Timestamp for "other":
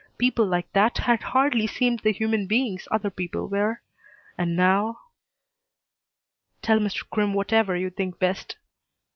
2.89-3.11